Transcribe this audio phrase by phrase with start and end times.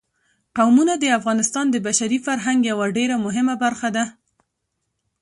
[0.57, 4.05] قومونه د افغانستان د بشري فرهنګ یوه ډېره مهمه برخه ده.